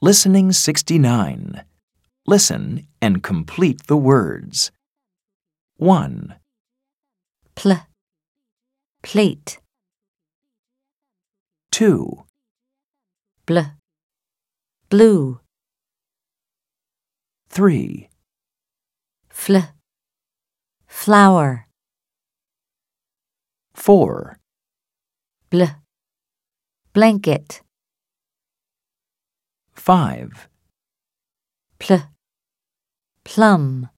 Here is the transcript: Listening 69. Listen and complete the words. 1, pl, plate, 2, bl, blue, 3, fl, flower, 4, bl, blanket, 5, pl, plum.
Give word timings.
Listening 0.00 0.52
69. 0.52 1.64
Listen 2.24 2.86
and 3.02 3.20
complete 3.20 3.88
the 3.88 3.96
words. 3.96 4.70
1, 5.78 6.36
pl, 7.56 7.80
plate, 9.02 9.58
2, 11.72 12.22
bl, 13.44 13.58
blue, 14.88 15.40
3, 17.48 18.08
fl, 19.30 19.56
flower, 20.86 21.66
4, 23.74 24.38
bl, 25.50 25.64
blanket, 26.92 27.62
5, 29.88 30.50
pl, 31.78 31.94
plum. 33.24 33.88